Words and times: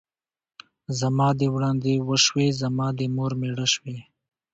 ـ 0.49 0.99
زما 0.99 1.27
دې 1.39 1.47
وړاندې 1.55 1.91
وشوې، 2.09 2.47
زما 2.61 2.87
دې 2.97 3.07
مور 3.15 3.31
مېړه 3.39 3.67
شوې. 3.73 3.97